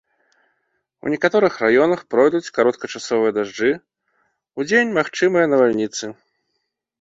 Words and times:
У 1.07 1.11
некаторых 1.13 1.53
раёнах 1.65 2.01
пройдуць 2.13 2.53
кароткачасовыя 2.55 3.31
дажджы, 3.37 3.69
удзень 4.63 4.97
магчымыя 4.99 5.45
навальніцы. 5.53 6.05